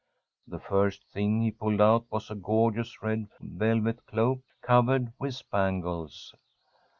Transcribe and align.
The 0.47 0.57
first 0.57 1.05
thing 1.11 1.41
he 1.43 1.51
pulled 1.51 1.79
out 1.79 2.05
was 2.09 2.31
a 2.31 2.33
gorgeous 2.35 3.03
red 3.03 3.27
velvet 3.39 4.03
cloak 4.07 4.39
covered 4.63 5.13
with 5.19 5.35
spangles. 5.35 6.33